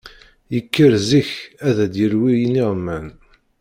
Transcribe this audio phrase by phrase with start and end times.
[0.53, 1.31] Yekker zik
[1.67, 3.07] ad d-yelwi iniɣman.